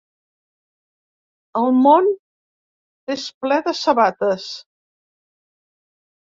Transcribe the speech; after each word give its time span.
El 1.61 1.69
món 1.83 2.09
és 3.19 3.29
ple 3.45 3.61
de 3.69 3.77
sabates. 3.83 4.51